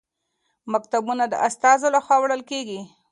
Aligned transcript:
مکتوبونه 0.71 1.23
د 1.29 1.33
استازو 1.47 1.87
لخوا 1.95 2.17
وړل 2.19 2.41
کیږي. 2.51 2.81